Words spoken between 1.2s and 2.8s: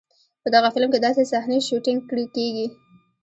صحنې شوټېنګ کېږي.